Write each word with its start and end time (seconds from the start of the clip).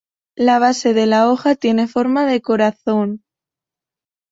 La 0.35 0.57
base 0.57 0.95
de 0.95 1.05
la 1.05 1.29
hoja 1.29 1.53
tiene 1.53 1.87
forma 1.87 2.25
de 2.25 2.41
corazón. 2.41 3.21